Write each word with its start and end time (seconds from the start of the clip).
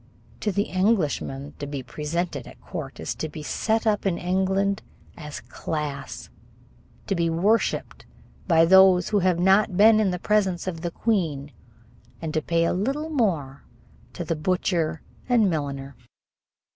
To 0.39 0.51
the 0.51 0.63
Englishman, 0.63 1.53
to 1.59 1.67
be 1.67 1.83
presented 1.83 2.47
at 2.47 2.59
court 2.59 2.99
is 2.99 3.13
to 3.13 3.29
be 3.29 3.43
set 3.43 3.85
up 3.85 4.03
in 4.03 4.17
England 4.17 4.81
as 5.15 5.41
class, 5.41 6.31
to 7.05 7.13
be 7.13 7.29
worshiped 7.29 8.07
by 8.47 8.65
those 8.65 9.09
who 9.09 9.19
have 9.19 9.37
not 9.39 9.77
been 9.77 9.99
in 9.99 10.09
the 10.09 10.17
presence 10.17 10.65
of 10.65 10.81
the 10.81 10.89
queen, 10.89 11.51
and 12.19 12.33
to 12.33 12.41
pay 12.41 12.63
a 12.65 12.73
little 12.73 13.11
more 13.11 13.63
to 14.13 14.25
the 14.25 14.35
butcher 14.35 15.03
and 15.29 15.51
milliner. 15.51 15.95